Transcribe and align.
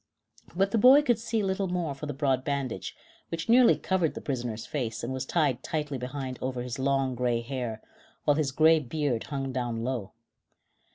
But 0.55 0.71
the 0.71 0.79
boy 0.79 1.03
could 1.03 1.19
see 1.19 1.43
little 1.43 1.67
more 1.67 1.93
for 1.93 2.07
the 2.07 2.13
broad 2.15 2.43
bandage, 2.43 2.95
which 3.29 3.47
nearly 3.47 3.77
covered 3.77 4.15
the 4.15 4.19
prisoner's 4.21 4.65
face 4.65 5.03
and 5.03 5.13
was 5.13 5.27
tied 5.27 5.61
tightly 5.61 5.99
behind 5.99 6.39
over 6.41 6.63
his 6.63 6.79
long, 6.79 7.13
gray 7.13 7.41
hair, 7.41 7.83
while 8.25 8.33
his 8.33 8.51
gray 8.51 8.79
beard 8.79 9.25
hung 9.25 9.51
down 9.51 9.83
low. 9.83 10.13